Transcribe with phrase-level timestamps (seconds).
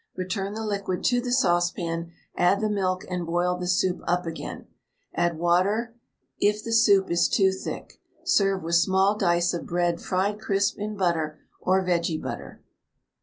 [0.15, 4.65] Return the liquid to the saucepan, add the milk and boil the soup up again.
[5.13, 5.93] Add water
[6.39, 8.01] it the soup is too thick.
[8.23, 12.63] Serve with small dice of bread fried crisp in butter or vege butter.